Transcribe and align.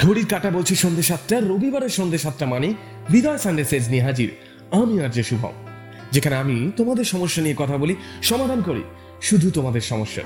ঘড়ির 0.00 0.26
কাটা 0.26 0.50
বলছে 0.50 0.74
সন্ধ্যে 0.74 1.04
সাতটা, 1.10 1.36
রবিবারের 1.40 1.92
সন্ধ্যে 1.98 2.20
সাতটা 2.24 2.46
মানে 2.46 2.68
হৃদয় 3.12 3.40
সানডে 3.44 3.64
সেজ 3.64 3.84
নিয়ে 3.92 4.06
হাজির। 4.08 4.30
আমি 4.80 4.94
আর 5.04 5.10
যে 5.16 5.22
শুভম, 5.22 5.54
যেখানে 6.14 6.36
আমি 6.36 6.56
তোমাদের 6.76 7.04
সমস্যা 7.04 7.42
নিয়ে 7.42 7.56
কথা 7.58 7.76
বলি, 7.82 7.94
সমাধান 8.22 8.60
করি, 8.68 8.82
শুধু 9.20 9.46
তোমাদের 9.50 9.80
সমস্যা। 9.80 10.22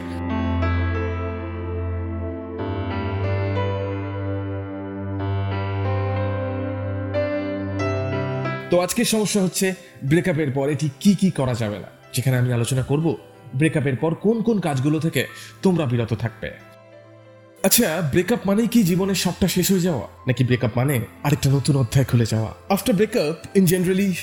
তো 8.70 8.74
আজকের 8.84 9.04
সমস্যা 9.04 9.40
হচ্ছে 9.42 9.66
ব্রেকআপের 10.10 10.50
পরে 10.52 10.72
ঠিক 10.74 10.92
কি 11.00 11.12
কি 11.20 11.28
করা 11.30 11.54
যাবে 11.54 11.78
না, 11.84 11.88
যেখানে 12.14 12.36
আমি 12.38 12.50
আলোচনা 12.52 12.82
করব 12.82 13.06
ব্রেকআপের 13.54 13.96
পর 13.96 14.12
কোন 14.14 14.36
কোন 14.42 14.56
কাজগুলো 14.60 14.98
থেকে 14.98 15.22
তোমরা 15.62 15.84
বিরত 15.86 16.12
থাকবে। 16.14 16.50
আচ্ছা 17.66 18.08
ব্রেকআপ 18.12 18.42
মানেই 18.46 18.66
কি 18.66 18.82
জীবনের 18.82 19.14
সবটা 19.14 19.48
শেষ 19.48 19.70
হয়ে 19.70 19.80
যাওয়া? 19.80 20.06
নাকি 20.28 20.44
ব্রেকআপ 20.44 20.72
মানে 20.78 21.00
আরেকটা 21.22 21.50
নতুন 21.50 21.76
অধ্যায় 21.76 22.04
খুলে 22.04 22.26
যাওয়া? 22.26 22.54
আফটার 22.68 22.94
ব্রেকআপ 22.94 23.36
ইন 23.56 23.64
জেনারেলি 23.64 24.14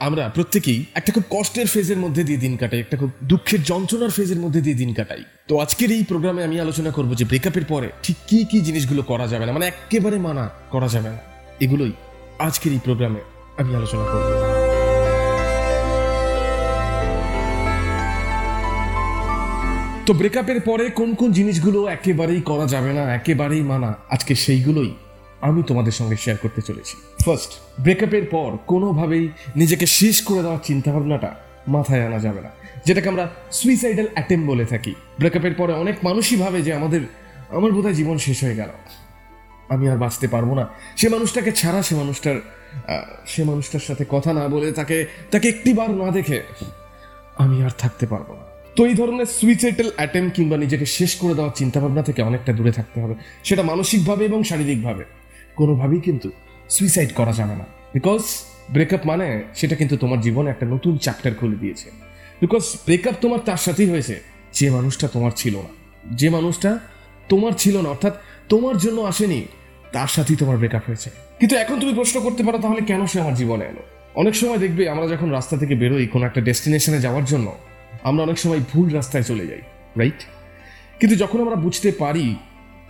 আমরা 0.00 0.28
প্রত্যেকেই 0.28 0.84
একটা 0.94 1.12
খুব 1.12 1.24
কষ্টের 1.30 1.66
ফেজের 1.66 1.96
মধ্যে 1.96 2.24
দিয়ে 2.24 2.38
দিন 2.38 2.56
কাটাই, 2.56 2.80
একটা 2.80 2.96
খুব 2.96 3.10
দুঃখের 3.22 3.62
যন্ত্রণার 3.62 4.10
ফেজের 4.10 4.40
মধ্যে 4.40 4.60
দিয়ে 4.60 4.76
দিন 4.76 4.94
কাটাই। 4.94 5.22
তো 5.48 5.58
আজকের 5.58 5.90
এই 5.92 6.02
প্রোগ্রামে 6.02 6.44
আমি 6.44 6.60
আলোচনা 6.60 6.90
করব 6.90 7.14
যে 7.14 7.24
ব্রেকআপের 7.24 7.64
পরে 7.64 7.88
ঠিক 8.02 8.16
কি 8.28 8.44
কি 8.50 8.60
জিনিসগুলো 8.60 9.02
করা 9.02 9.26
যাবে 9.26 9.46
না 9.46 9.52
মানে 9.52 9.66
একেবারে 9.66 10.18
মানা 10.18 10.50
করা 10.70 10.88
যাবে 10.88 11.08
না। 11.08 11.18
এগুলোই 11.60 11.92
আজকের 12.38 12.72
এই 12.72 12.80
প্রোগ্রামে 12.84 13.20
আমি 13.58 13.70
আলোচনা 13.74 14.04
করব। 14.04 14.55
তো 20.06 20.12
ব্রেকআপের 20.12 20.60
পরে 20.60 20.90
কোন 20.90 21.14
কোন 21.14 21.32
জিনিসগুলো 21.32 21.86
একেবারেই 21.86 22.40
করা 22.40 22.66
যাবে 22.66 22.92
না, 22.92 23.14
একেবারেই 23.14 23.62
মানা, 23.62 23.94
আজকে 24.10 24.34
সেইগুলোই 24.34 24.94
আমি 25.40 25.62
তোমাদের 25.62 25.92
সঙ্গে 25.92 26.16
শেয়ার 26.16 26.38
করতে 26.42 26.60
চলেছি। 26.62 26.96
ফার্স্ট 27.24 27.50
ব্রেকআপের 27.80 28.26
পর 28.26 28.58
কোনোভাবেই 28.66 29.28
নিজেকে 29.56 29.86
শেষ 29.86 30.22
করে 30.22 30.40
দেওয়ার 30.42 30.58
চিন্তাভাবনাটা 30.64 31.34
মাথায় 31.68 32.06
আনা 32.06 32.18
যাবে 32.18 32.40
না। 32.40 32.50
যেটাকে 32.86 33.08
আমরা 33.08 33.24
সুইসাইডাল 33.52 34.08
অ্যাটেম্প 34.14 34.44
বলে 34.46 34.64
থাকি। 34.64 34.94
ব্রেকআপের 35.18 35.54
পরে 35.54 35.72
অনেক 35.72 35.96
মানুষই 36.04 36.36
ভাবে 36.36 36.62
যে 36.62 36.74
আমাদের, 36.74 37.00
আমার 37.50 37.72
বোধহয় 37.72 37.94
জীবন 37.94 38.18
শেষ 38.18 38.44
হয়ে 38.44 38.56
গেল। 38.56 38.68
আমি 39.68 39.84
আর 39.88 39.98
বাঁচতে 39.98 40.28
পারব 40.28 40.54
না। 40.54 40.68
সে 40.96 41.08
মানুষটাকে 41.08 41.52
ছাড়া 41.52 41.82
সে 41.82 41.94
মানুষটার 41.94 42.38
সে 43.26 43.44
মানুষটার 43.44 43.80
সাথে 43.80 44.04
কথা 44.08 44.32
না 44.32 44.48
বলে 44.48 44.72
তাকে 44.72 45.06
তাকে 45.30 45.48
একটিবার 45.48 45.90
না 45.90 46.10
দেখে 46.10 46.42
আমি 47.38 47.64
আর 47.64 47.70
থাকতে 47.78 48.06
পারব 48.06 48.32
না। 48.32 48.45
তো 48.76 48.86
এই 48.86 48.94
ধরনের 48.94 49.26
সুইসাইডাল 49.26 49.90
অ্যাটেম্প 49.96 50.32
কিংবা 50.34 50.56
নিজেকে 50.56 50.86
শেষ 50.86 51.16
করে 51.16 51.34
দেওয়ার 51.34 51.52
চিন্তাভাবনা 51.54 52.02
থেকে 52.02 52.22
অনেকটা 52.22 52.52
দূরে 52.52 52.72
থাকতে 52.72 53.00
হবে। 53.00 53.14
সেটা 53.44 53.62
মানসিকভাবে 53.62 54.24
এবং 54.24 54.42
শারীরিকভাবে। 54.42 55.04
কোনোভাবেই 55.56 56.00
কিন্তু 56.00 56.30
সুইসাইড 56.70 57.12
করা 57.14 57.32
যাবে 57.32 57.56
না। 57.56 57.64
বিকজ 57.94 58.20
ব্রেকআপ 58.70 59.06
মানে 59.06 59.42
সেটা 59.54 59.76
কিন্তু 59.76 59.96
তোমার 59.96 60.20
জীবনে 60.20 60.50
একটা 60.50 60.66
নতুন 60.66 60.96
চ্যাপ্টার 60.96 61.34
খুলে 61.34 61.56
দিয়েছে। 61.56 61.90
বিকজ 62.40 62.62
ব্রেকআপ 62.74 63.14
তোমার 63.20 63.38
তার 63.40 63.56
সাথেই 63.56 63.90
হয়েছে। 63.90 64.20
যে 64.52 64.70
মানুষটা 64.70 65.08
তোমার 65.08 65.30
ছিল 65.36 65.56
না। 65.56 65.68
যে 66.14 66.28
মানুষটা 66.28 66.78
তোমার 67.28 67.52
ছিল 67.52 67.80
না, 67.80 67.88
অর্থাৎ 67.88 68.16
তোমার 68.48 68.76
জন্য 68.76 69.00
আসেনি, 69.00 69.44
তার 69.92 70.08
সাথেই 70.08 70.36
তোমার 70.36 70.56
ব্রেকআপ 70.56 70.82
হয়েছে। 70.86 71.10
কিন্তু 71.40 71.56
এখন 71.56 71.80
তুমি 71.80 71.94
প্রশ্ন 71.94 72.20
করতে 72.20 72.42
পারো, 72.42 72.58
তাহলে 72.58 72.80
কেন 72.80 73.06
সে 73.06 73.20
আমার 73.20 73.34
জীবনে 73.34 73.64
এলো? 73.64 73.82
অনেক 74.14 74.34
সময় 74.34 74.58
দেখবে 74.58 74.88
আমরা 74.88 75.06
যখন 75.06 75.30
রাস্তা 75.30 75.56
থেকে 75.56 75.74
বেরোই 75.74 76.06
কোনো 76.06 76.26
একটা 76.26 76.40
ডেস্টিনেশনে 76.40 77.00
যাওয়ার 77.00 77.24
জন্য 77.24 77.52
আমরা 78.08 78.22
অনেক 78.26 78.38
সময় 78.44 78.60
ভুল 78.72 78.86
রাস্তায় 78.98 79.24
চলে 79.30 79.44
যাই 79.50 79.62
রাইট 80.00 80.20
কিন্তু 81.00 81.14
যখন 81.22 81.38
আমরা 81.44 81.56
বুঝতে 81.66 81.88
পারি 82.02 82.26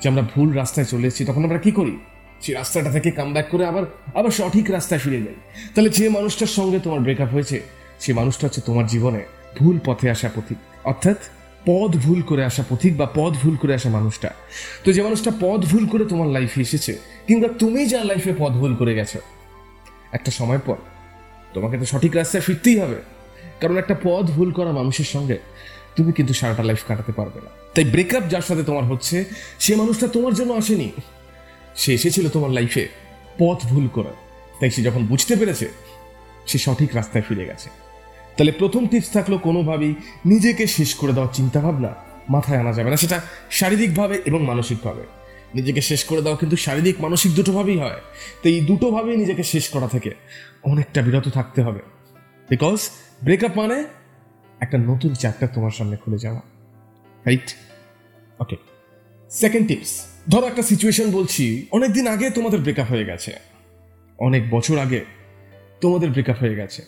যে 0.00 0.06
আমরা 0.10 0.24
ভুল 0.32 0.48
রাস্তায় 0.60 0.86
চলে 0.92 1.06
এসেছি, 1.08 1.22
তখন 1.28 1.42
আমরা 1.46 1.60
কি 1.64 1.70
করি? 1.78 1.94
সেই 2.42 2.54
রাস্তাটা 2.60 2.90
থেকে 2.96 3.08
কাম 3.18 3.28
ব্যাক 3.34 3.46
করে 3.52 3.64
আবার 3.70 3.84
আবার 4.18 4.32
সঠিক 4.38 4.66
রাস্তায় 4.76 5.00
ফিরে 5.04 5.20
যাই। 5.26 5.38
তাহলে 5.74 5.90
যে 5.98 6.06
মানুষটার 6.16 6.52
সঙ্গে 6.58 6.78
তোমার 6.86 7.00
ব্রেকআপ 7.06 7.30
হয়েছে 7.36 7.56
সে 8.02 8.10
মানুষটা 8.20 8.44
হচ্ছে 8.46 8.62
তোমার 8.68 8.86
জীবনে 8.92 9.22
ভুল 9.58 9.76
পথে 9.86 10.06
আসা 10.14 10.28
পথিক। 10.36 10.58
অর্থাৎ 10.90 11.18
পদ 11.68 11.90
ভুল 12.04 12.20
করে 12.30 12.42
আসা 12.50 12.62
পথিক 12.70 12.92
বা 13.00 13.06
পদ 13.18 13.32
ভুল 13.42 13.54
করে 13.62 13.72
আসা 13.78 13.90
মানুষটা। 13.98 14.30
তো 14.84 14.88
যে 14.96 15.00
মানুষটা 15.06 15.30
পদ 15.44 15.60
ভুল 15.70 15.84
করে 15.92 16.04
তোমার 16.12 16.28
লাইফে 16.36 16.60
এসেছে, 16.66 16.92
কিংবা 17.26 17.48
তুমি 17.62 17.80
যার 17.92 18.04
লাইফে 18.10 18.32
পদ 18.42 18.52
ভুল 18.60 18.72
করে 18.80 18.92
গেছো, 18.98 19.20
একটা 20.16 20.30
সময় 20.38 20.60
পর 20.66 20.78
তোমাকে 21.54 21.74
তো 21.80 21.84
সঠিক 21.92 22.12
রাস্তায় 22.20 22.42
ফিরতেই 22.46 22.78
হবে। 22.82 22.98
কারণ 23.60 23.76
একটা 23.76 23.94
পথ 24.02 24.24
ভুল 24.30 24.52
করা 24.52 24.72
মানুষের 24.72 25.04
সঙ্গে 25.04 25.38
তুমি 25.96 26.12
কিন্তু 26.12 26.34
সারাটা 26.34 26.62
লাইফ 26.62 26.78
কাটাতে 26.88 27.12
পারবে 27.12 27.40
না। 27.40 27.50
তাই 27.74 27.84
ব্রেকআপ 27.84 28.22
যার 28.28 28.42
সাথে 28.42 28.62
তোমার 28.62 28.84
হচ্ছে, 28.84 29.24
সে 29.58 29.76
মানুষটা 29.76 30.06
তোমার 30.06 30.34
জন্য 30.34 30.52
আসেনি। 30.52 30.90
সে 31.76 31.94
এসেছিল 31.94 32.28
তোমার 32.28 32.50
লাইফে 32.50 32.88
পথ 33.38 33.66
ভুল 33.66 33.88
করে। 33.88 34.08
তাই 34.60 34.70
সে 34.70 34.82
যখন 34.82 35.06
বুঝতে 35.06 35.36
পেরেছে, 35.36 35.68
সে 36.46 36.58
সঠিক 36.58 36.94
রাস্তায় 36.94 37.24
ফিরে 37.28 37.46
গেছে। 37.46 37.70
তাহলে 38.36 38.52
প্রথম 38.52 38.86
টিপস 38.86 39.10
থাকল 39.10 39.38
কোনোভাবেই 39.38 39.94
নিজেকে 40.26 40.66
শেষ 40.66 40.94
করে 40.94 41.12
দেওয়ার 41.12 41.34
চিন্তাভাবনা 41.34 41.94
মাথায় 42.28 42.58
আনা 42.58 42.72
যাবে 42.72 42.90
না। 42.90 42.96
সেটা 42.96 43.20
শারীরিকভাবে 43.50 44.22
এবং 44.24 44.44
মানসিকভাবে। 44.44 45.02
নিজেকে 45.54 45.80
শেষ 45.80 46.04
করে 46.04 46.22
দেওয়া 46.22 46.38
কিন্তু 46.38 46.56
শারীরিক, 46.56 47.00
মানসিক 47.00 47.32
দুটোভাবেই 47.32 47.78
হয়। 47.78 48.00
তো 48.42 48.48
এই 48.48 48.60
দুটোভাবেই 48.60 49.16
নিজেকে 49.16 49.42
শেষ 49.42 49.68
করা 49.68 49.88
থেকে 49.88 50.14
অনেকটা 50.64 51.02
বিরত 51.02 51.28
থাকতে 51.28 51.62
হবে। 51.62 51.80
বিকজ 52.50 52.90
ব্রেকআপ 53.22 53.58
মানে 53.58 53.84
একটা 54.60 54.78
নতুন 54.78 55.14
চ্যাপ্টার 55.14 55.48
তোমার 55.54 55.70
সামনে 55.70 55.96
খুলে 55.96 56.18
যাওয়া। 56.18 56.40
রাইট 57.24 57.54
ওকে 58.40 58.56
সেকেন্ড 59.30 59.68
টিপস 59.68 60.06
ধরো 60.28 60.46
একটা 60.46 60.62
সিচুয়েশন 60.62 61.10
বলছি 61.10 61.66
অনেক 61.72 61.92
দিন 61.92 62.06
আগে 62.06 62.30
তোমাদের 62.30 62.60
ব্রেকআপ 62.60 62.86
হয়ে 62.88 63.04
গেছে। 63.04 63.32
অনেক 64.18 64.50
বছর 64.50 64.78
আগে 64.78 65.04
তোমাদের 65.80 66.10
ব্রেকআপ 66.10 66.36
হয়ে 66.38 66.54
গেছে। 66.54 66.82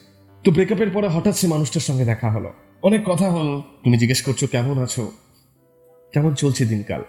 তো 0.44 0.50
ব্রেকআপের 0.50 0.90
পরে 0.90 1.08
হঠাৎ 1.08 1.36
সে 1.36 1.46
মানুষটার 1.46 1.80
সঙ্গে 1.80 2.04
দেখা 2.04 2.30
হলো। 2.30 2.52
অনেক 2.82 3.00
কথা 3.06 3.30
হলো, 3.30 3.62
তুমি 3.84 3.98
জিজ্ঞেস 3.98 4.22
করছ, 4.22 4.44
কেমন 4.44 4.82
আছো? 4.82 5.12
কেমন 6.12 6.34
চলছে 6.34 6.64
দিনকাল? 6.64 7.04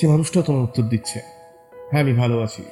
সে 0.00 0.06
মানুষটাও 0.06 0.42
তোমার 0.42 0.62
উত্তর 0.62 0.82
দিচ্ছে 0.82 1.20
হ্যাঁ 1.90 2.02
আমি 2.02 2.12
ভালো 2.12 2.42
আছি। 2.42 2.62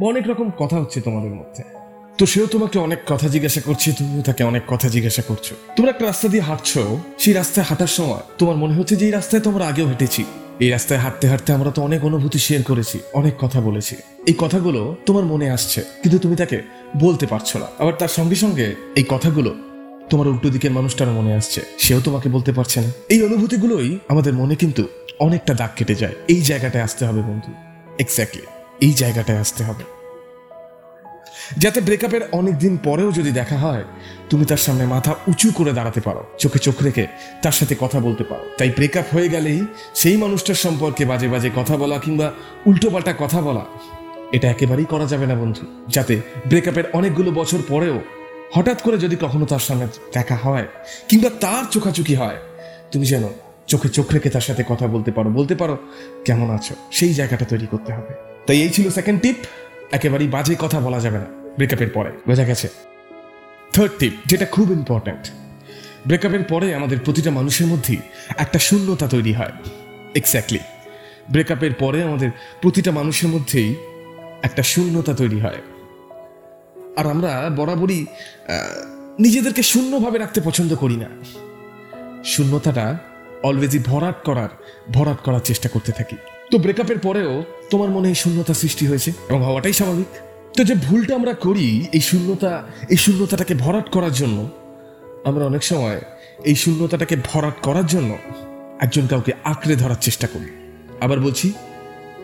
বা 0.00 0.06
অনেক 0.06 0.28
রকম 0.28 0.50
কথা 0.50 0.80
হচ্ছে 0.80 1.00
তোমাদের 1.00 1.30
মধ্যে। 1.30 1.79
তো 2.18 2.26
সেও 2.26 2.46
তোমাকে 2.46 2.78
অনেক 2.78 3.00
কথা 3.06 3.28
জিজ্ঞাসা 3.28 3.60
করছে, 3.60 3.92
তুমিও 3.92 4.22
তাকে 4.22 4.42
অনেক 4.44 4.62
কথা 4.68 4.88
জিজ্ঞাসা 4.88 5.22
করছ। 5.22 5.46
তোমরা 5.76 5.90
একটা 5.92 6.04
রাস্তা 6.06 6.28
দিয়ে 6.28 6.42
হাঁটছো, 6.42 6.98
সেই 7.18 7.34
রাস্তায় 7.34 7.66
হাঁটার 7.68 7.86
সময় 7.86 8.22
তোমার 8.38 8.56
মনে 8.56 8.74
হচ্ছে 8.74 8.96
যে 8.96 9.04
এই 9.06 9.12
রাস্তায় 9.18 9.42
তোমরা 9.42 9.66
আগেও 9.66 9.86
হেঁটেছি। 9.86 10.24
এই 10.64 10.70
রাস্তায় 10.70 11.00
হাঁটতে 11.00 11.28
হাঁটতে 11.28 11.52
আমরা 11.52 11.70
তো 11.70 11.82
অনেক 11.82 12.04
অনুভূতি 12.04 12.38
শেয়ার 12.38 12.62
করেছি, 12.62 12.98
অনেক 13.12 13.34
কথা 13.38 13.60
বলেছি। 13.60 13.96
এই 14.26 14.34
কথাগুলো 14.38 14.96
তোমার 15.06 15.24
মনে 15.24 15.50
আসছে, 15.50 15.82
কিন্তু 16.02 16.18
তুমি 16.18 16.36
তাকে 16.36 16.62
বলতে 16.96 17.26
পারছ 17.26 17.56
না। 17.56 17.66
আবার 17.78 17.92
তার 17.92 18.08
সঙ্গে 18.08 18.34
সঙ্গে 18.34 18.74
এই 18.96 19.04
কথাগুলো 19.08 19.54
তোমার 20.10 20.28
উল্টো 20.28 20.48
দিকের 20.50 20.70
মানুষটার 20.70 21.10
মনে 21.10 21.32
আসছে, 21.34 21.60
সেও 21.78 22.00
তোমাকে 22.00 22.28
বলতে 22.28 22.52
পারছে 22.52 22.80
না। 22.80 22.90
এই 23.08 23.22
অনুভূতিগুলোই 23.22 23.98
আমাদের 24.08 24.32
মনে 24.32 24.54
কিন্তু 24.54 24.82
অনেকটা 25.20 25.54
দাগ 25.54 25.70
কেটে 25.76 25.94
যায়। 25.94 26.14
এই 26.28 26.40
জায়গাটায় 26.42 26.84
আসতে 26.84 27.02
হবে 27.06 27.20
বন্ধু। 27.22 27.50
এক্স্যাক্টলি 27.98 28.44
এই 28.80 28.92
জায়গাটায় 28.92 29.38
আসতে 29.38 29.64
হবে। 29.64 29.99
যাতে 31.62 31.78
ব্রেকআপের 31.80 32.22
অনেক 32.32 32.54
দিন 32.58 32.74
পরেও 32.76 33.10
যদি 33.12 33.30
দেখা 33.32 33.56
হয়, 33.56 33.84
তুমি 34.30 34.44
তার 34.44 34.58
সামনে 34.58 34.86
মাথা 34.86 35.12
উঁচু 35.30 35.48
করে 35.54 35.72
দাঁড়াতে 35.72 36.00
পারো, 36.00 36.22
চোখে 36.38 36.58
চোখ 36.58 36.76
রেখে 36.82 37.06
তার 37.42 37.52
সাথে 37.52 37.74
কথা 37.80 38.00
বলতে 38.00 38.24
পারো। 38.24 38.44
তাই 38.58 38.70
ব্রেকআপ 38.76 39.06
হয়ে 39.14 39.28
গেলেই 39.28 39.60
সেই 39.94 40.16
মানুষটার 40.16 40.54
সম্পর্কে 40.54 41.04
বাজে 41.04 41.28
বাজে 41.28 41.50
কথা 41.56 41.74
বলা 41.76 41.98
কিংবা 41.98 42.26
উল্টোপাল্টা 42.66 43.12
কথা 43.18 43.40
বলা, 43.40 43.64
এটা 44.32 44.46
একেবারেই 44.50 44.84
করা 44.84 45.06
যাবে 45.06 45.26
না 45.26 45.34
বন্ধু। 45.34 45.64
যাতে 45.88 46.14
ব্রেকআপের 46.50 46.86
অনেকগুলো 46.92 47.30
বছর 47.30 47.60
পরেও 47.68 47.96
হঠাৎ 48.54 48.82
করে 48.82 48.96
যদি 48.98 49.16
কখনো 49.20 49.44
তার 49.46 49.58
সামনে 49.58 49.86
দেখা 50.12 50.36
হয় 50.36 50.66
কিংবা 51.08 51.30
তার 51.40 51.64
চোখাচুকি 51.70 52.14
হয়, 52.14 52.38
তুমি 52.92 53.06
যেন 53.06 53.24
চোখে 53.66 53.88
চোখ 53.88 54.06
রেখে 54.14 54.30
তার 54.30 54.44
সাথে 54.48 54.62
কথা 54.68 54.86
বলতে 54.86 55.10
পারো। 55.12 55.28
বলতে 55.30 55.54
পারো, 55.54 55.74
কেমন 56.26 56.50
আছো? 56.56 56.74
সেই 56.92 57.12
জায়গাটা 57.14 57.44
তৈরি 57.44 57.66
করতে 57.66 57.92
হবে। 57.96 58.12
তাই 58.46 58.56
এই 58.64 58.70
ছিল 58.70 58.90
সেকেন্ড 58.90 59.20
টিপ 59.22 59.36
একেবারেই 59.92 60.28
বাজে 60.28 60.54
কথা 60.64 60.80
বলা 60.80 61.00
যাবে 61.00 61.18
না। 61.18 61.39
ব্রেকআপের 61.56 61.90
পরে। 61.94 62.10
বোঝা 62.26 62.44
গেছে? 62.44 62.68
থার্ড 63.72 63.92
টিপ 63.98 64.12
যেটা 64.26 64.46
খুব 64.46 64.72
ইম্পর্ট্যান্ট 64.72 65.30
ব্রেকআপের 66.06 66.44
পরে 66.44 66.74
আমাদের 66.74 66.98
প্রতিটা 67.04 67.30
মানুষের 67.30 67.66
মধ্যেই 67.66 67.98
একটা 68.36 68.58
শূন্যতা 68.58 69.08
তৈরি 69.08 69.32
হয়। 69.32 69.52
এক্স্যাক্টলি 70.14 70.58
ব্রেকআপের 71.30 71.74
পরে 71.74 72.02
আমাদের 72.02 72.30
প্রতিটা 72.60 72.90
মানুষের 72.90 73.28
মধ্যেই 73.28 73.74
একটা 74.42 74.62
শূন্যতা 74.62 75.14
তৈরি 75.14 75.40
হয়। 75.40 75.60
আর 76.96 77.06
আমরা 77.06 77.50
বরাবরই 77.56 78.06
নিজেদেরকে 79.18 79.62
শূন্যভাবে 79.62 80.18
রাখতে 80.18 80.40
পছন্দ 80.44 80.74
করি 80.74 80.96
না। 80.96 81.08
শূন্যতাটা 82.24 82.98
অলওয়েজই 83.42 83.78
ভরাট 83.78 84.24
করার 84.24 84.48
ভরাট 84.90 85.18
করার 85.18 85.40
চেষ্টা 85.40 85.68
করতে 85.68 85.92
থাকি। 85.92 86.16
তো 86.50 86.58
ব্রেকআপের 86.58 86.98
পরেও 86.98 87.44
তোমার 87.70 87.88
মনে 87.88 88.08
এই 88.08 88.14
শূন্যতা 88.14 88.54
সৃষ্টি 88.54 88.86
হয়েছে? 88.86 89.12
এবং 89.28 89.44
হওয়াটাই 89.44 89.72
স্বাভাবিক। 89.72 90.29
তো 90.60 90.64
যে 90.64 90.74
ভুলটা 90.74 91.14
আমরা 91.14 91.34
করি 91.34 91.86
এই 91.92 92.00
শূন্যতা, 92.00 92.62
এই 92.88 92.96
শূন্যতাটাকে 92.96 93.54
ভরাট 93.54 93.90
করার 93.90 94.12
জন্য, 94.12 94.48
আমরা 95.24 95.44
অনেক 95.46 95.62
সময় 95.62 96.00
এই 96.44 96.54
শূন্যতাটাকে 96.54 97.16
ভরাট 97.32 97.54
করার 97.62 97.86
জন্য 97.86 98.18
একজন 98.80 99.06
কাউকে 99.06 99.32
আঁকড়ে 99.44 99.76
ধরার 99.76 99.96
চেষ্টা 100.00 100.26
করি। 100.26 100.48
আবার 101.00 101.20
বলছি, 101.20 101.52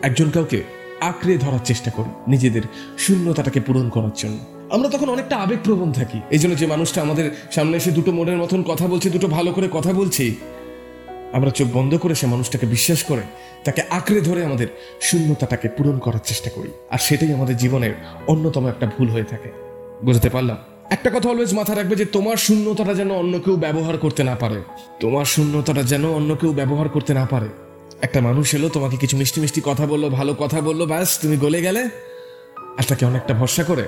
একজন 0.01 0.29
কাউকে 0.29 0.63
আঁকড়ে 1.01 1.37
ধরার 1.37 1.59
চেষ্টা 1.65 1.91
করি 1.91 2.09
নিজেদের 2.27 2.61
শূন্যতাটাকে 2.97 3.59
পূরণ 3.59 3.89
করার 3.89 4.11
জন্য। 4.17 4.37
আমরা 4.69 4.89
তখন 4.89 5.09
অনেকটা 5.09 5.37
আবেগপ্রবণ 5.37 5.91
থাকি। 5.91 6.21
এই 6.31 6.39
জন্য 6.39 6.55
যে 6.55 6.65
মানুষটা 6.65 7.01
আমাদের 7.01 7.31
সামনে 7.51 7.77
এসে 7.77 7.91
দুটো 7.91 8.11
মনের 8.11 8.37
মতন 8.37 8.63
কথা 8.63 8.87
বলছে, 8.87 9.09
দুটো 9.09 9.27
ভালো 9.27 9.51
করে 9.51 9.67
কথা 9.71 9.93
বলছে 9.93 10.35
আমরা 11.33 11.49
চোখ 11.49 11.67
বন্ধ 11.73 11.97
করে 11.97 12.15
সে 12.15 12.27
মানুষটাকে 12.27 12.65
বিশ্বাস 12.65 13.03
করে, 13.03 13.21
তাকে 13.63 13.81
আঁকড়ে 13.89 14.21
ধরে 14.21 14.45
আমাদের 14.45 14.67
শূন্যতাটাকে 15.01 15.69
পূরণ 15.69 15.99
করার 15.99 16.19
চেষ্টা 16.25 16.49
করি। 16.49 16.71
আর 16.89 16.97
সেটাই 16.97 17.33
আমাদের 17.33 17.57
জীবনের 17.57 17.93
অন্যতম 18.27 18.67
একটা 18.67 18.91
ভুল 18.97 19.09
হয়ে 19.09 19.23
থাকে। 19.23 19.51
বুঝতে 20.05 20.29
পারলাম? 20.29 20.57
একটা 20.89 21.09
কথা 21.09 21.29
অলওয়েজ 21.29 21.53
মাথা 21.53 21.75
রাখবে 21.75 21.95
যে 21.95 22.05
তোমার 22.05 22.37
শূন্যতাটা 22.37 22.93
যেন 22.93 23.11
অন্য 23.11 23.39
কেউ 23.39 23.55
ব্যবহার 23.55 23.97
করতে 23.97 24.23
না 24.23 24.35
পারে। 24.35 24.63
তোমার 24.99 25.25
শূন্যতাটা 25.25 25.83
যেন 25.83 26.11
অন্য 26.11 26.35
কেউ 26.35 26.53
ব্যবহার 26.53 26.89
করতে 26.89 27.13
না 27.13 27.27
পারে। 27.29 27.47
একটা 28.01 28.21
মানুষ 28.21 28.55
এলো, 28.55 28.69
তোমাকে 28.69 28.97
কিছু 28.97 29.17
মিষ্টি 29.17 29.41
মিষ্টি 29.41 29.61
কথা 29.63 29.85
বলল, 29.85 30.09
ভালো 30.09 30.33
কথা 30.33 30.61
বলল, 30.61 30.85
ব্যাস, 30.85 31.19
তুমি 31.19 31.37
গলে 31.37 31.61
গেলে। 31.61 31.83
আর 32.77 32.83
তাকে 32.87 33.05
অনেকটা 33.05 33.33
ভরসা 33.33 33.63
করে 33.63 33.87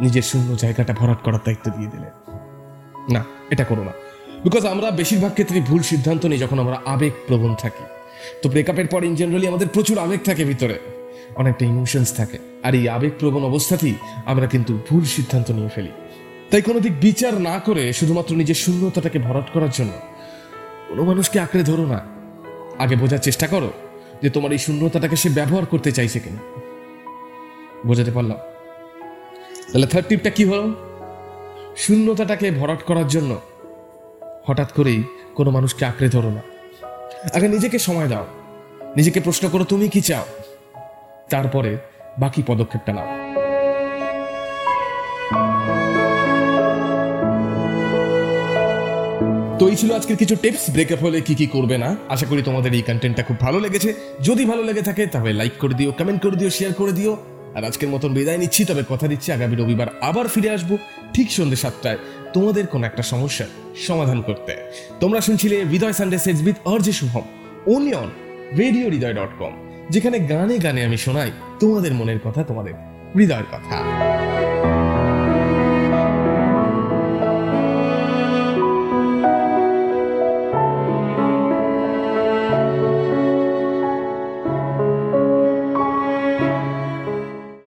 নিজের 0.00 0.22
শূন্য 0.22 0.56
জায়গাটা 0.56 0.92
ভরাট 0.92 1.22
করার 1.22 1.38
দায়িত্ব 1.44 1.72
দিয়ে 1.78 1.90
দিলে। 1.90 2.06
না, 3.12 3.24
এটা 3.50 3.64
করো 3.64 3.84
না। 3.84 3.92
বিকজ 4.44 4.66
আমরা 4.66 4.90
বেশিরভাগ 4.90 5.32
ক্ষেত্রে 5.32 5.60
ভুল 5.60 5.82
সিদ্ধান্ত 5.82 6.26
নিই 6.26 6.38
যখন 6.38 6.58
আমরা 6.58 6.80
আবেগ 6.84 7.12
প্রবণ 7.26 7.54
থাকি। 7.54 7.84
তো 8.42 8.48
ব্রেকআপের 8.48 8.86
পর 8.86 9.04
ইন 9.04 9.14
জেনারেলি 9.14 9.46
আমাদের 9.46 9.68
প্রচুর 9.68 9.98
আবেগ 9.98 10.20
থাকে 10.24 10.44
ভিতরে। 10.44 10.78
অনেকটা 11.36 11.66
ইমোশনস 11.66 12.12
থাকে। 12.12 12.38
আর 12.62 12.74
এই 12.74 12.88
আবেগপ্রবণ 12.88 13.44
অবস্থাতেই 13.44 13.94
আমরা 14.26 14.46
কিন্তু 14.46 14.78
ভুল 14.90 15.04
সিদ্ধান্ত 15.04 15.50
নিয়ে 15.50 15.68
ফেলি। 15.74 15.88
তাই 16.50 16.62
কোনো 16.62 16.80
দিক 16.80 16.92
বিচার 17.00 17.40
না 17.40 17.58
করে 17.58 17.92
শুধুমাত্র 17.92 18.36
নিজের 18.36 18.54
শূন্যতাটাকে 18.54 19.18
ভরাট 19.18 19.50
করার 19.52 19.68
জন্য 19.72 19.90
কোনো 20.88 21.04
মানুষকে 21.04 21.40
আঁকড়ে 21.40 21.62
ধরো 21.62 21.86
না। 21.86 22.00
আগে 22.78 22.96
বোঝার 22.96 23.18
চেষ্টা 23.18 23.46
করো 23.46 23.72
যে 24.22 24.30
তোমার 24.30 24.52
এই 24.52 24.58
শূন্যতাটাকে 24.58 25.16
সে 25.16 25.28
ব্যবহার 25.28 25.66
করতে 25.66 25.92
চাইছে 25.92 26.20
কিনা। 26.20 26.38
বোঝাতে 27.86 28.10
পারলাম? 28.10 28.38
তাহলে 29.72 29.86
থার্ড 29.86 30.06
টিপটা 30.06 30.30
কি 30.30 30.44
হলো? 30.44 30.74
শূন্যতাটাকে 31.76 32.50
ভরাট 32.50 32.82
করার 32.82 33.08
জন্য 33.08 33.40
হঠাৎ 34.50 34.72
করেই 34.72 35.02
কোনো 35.34 35.50
মানুষকে 35.50 35.84
আঁকড়ে 35.84 36.08
ধরো 36.08 36.30
না। 36.30 36.40
আগে 37.34 37.48
নিজেকে 37.48 37.78
সময় 37.78 38.08
দাও। 38.08 38.26
নিজেকে 38.96 39.20
প্রশ্ন 39.20 39.48
করো, 39.48 39.64
তুমি 39.64 39.88
কি 39.88 40.00
চাও? 40.00 40.24
তারপরে 41.30 41.76
বাকি 42.18 42.42
পদক্ষেপটা 42.46 42.92
নাও। 42.92 43.06
তো 49.58 49.68
এই 49.68 49.76
ছিল 49.76 49.92
আজকের 49.92 50.16
কিছু 50.16 50.36
টিপস। 50.36 50.70
ব্রেকআপ 50.70 50.98
হলে 50.98 51.20
কি 51.20 51.34
কি 51.34 51.46
করবে 51.46 51.78
না? 51.78 51.96
আশা 52.08 52.26
করি 52.26 52.42
তোমাদের 52.42 52.72
এই 52.72 52.82
কন্টেন্টটা 52.82 53.22
খুব 53.22 53.40
ভালো 53.40 53.60
লেগেছে। 53.60 53.94
যদি 54.22 54.44
ভালো 54.44 54.62
লেগে 54.62 54.82
থাকে, 54.82 55.06
তাহলে 55.06 55.32
লাইক 55.32 55.52
করে 55.58 55.74
দিও 55.74 55.92
কমেন্ট 55.92 56.22
করে 56.22 56.36
দিও 56.36 56.50
শেয়ার 56.50 56.74
করে 56.74 56.92
দিও। 56.92 57.16
আর 57.54 57.64
আজকের 57.64 57.88
মতন 57.88 58.14
বিদায় 58.14 58.38
নিচ্ছি, 58.38 58.64
তবে 58.64 58.82
কথা 58.88 59.06
দিচ্ছি, 59.08 59.32
আগামী 59.32 59.56
রবিবার 59.56 59.86
আবার 60.00 60.28
ফিরে 60.28 60.50
আসব, 60.50 60.76
ঠিক 61.14 61.32
সন্ধ্যে 61.32 61.56
সাতটায়। 61.56 61.98
তোমাদের 62.32 62.66
কোনো 62.66 62.84
একটা 62.86 63.02
সমস্যার 63.02 63.50
সমাধান 63.86 64.22
করতে। 64.22 64.52
তোমরা 65.00 65.20
শুনছিলে 65.20 65.56
Hriday 65.64 65.92
Sunday 65.92 66.18
sets 66.18 66.42
with 66.46 66.56
অর্জে 66.64 66.92
Shubham 66.92 67.24
only 67.66 67.92
on 67.94 68.08
radio 68.58 68.86
Hriday 68.90 69.14
dot 69.14 69.32
com 69.38 69.52
যেখানে 69.90 70.16
গানে 70.32 70.58
গানে 70.58 70.84
আমি 70.84 70.96
শোনাই 70.96 71.30
তোমাদের 71.60 71.92
মনের 71.94 72.20
কথা, 72.24 72.40
তোমাদের 72.44 72.74
হৃদয়ের 73.14 73.44
কথা। 73.44 73.76